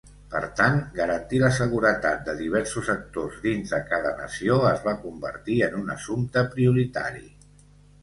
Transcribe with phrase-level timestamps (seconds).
[0.29, 5.63] Per tant, garantir la seguretat de diversos actors dins de cada nació es va convertir
[5.71, 7.27] en un assumpte prioritari.